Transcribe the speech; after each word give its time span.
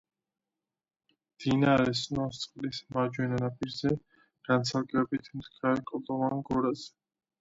მდინარე 1.33 1.91
სნოსწყლის 1.99 2.79
მარჯვენა 2.95 3.39
ნაპირზე, 3.43 3.93
განცალკევებით 4.51 5.31
მდგარ 5.43 5.85
კლდოვან 5.93 6.43
გორაზე. 6.51 6.91